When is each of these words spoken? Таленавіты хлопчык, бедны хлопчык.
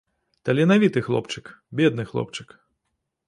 Таленавіты 0.47 1.03
хлопчык, 1.09 1.51
бедны 1.81 2.07
хлопчык. 2.13 2.57